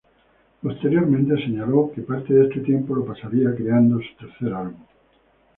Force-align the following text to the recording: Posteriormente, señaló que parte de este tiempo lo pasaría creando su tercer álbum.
Posteriormente, 0.63 1.35
señaló 1.43 1.91
que 1.93 2.01
parte 2.01 2.33
de 2.33 2.45
este 2.47 2.61
tiempo 2.61 2.95
lo 2.95 3.05
pasaría 3.05 3.53
creando 3.55 3.99
su 3.99 4.15
tercer 4.25 4.51
álbum. 4.51 4.83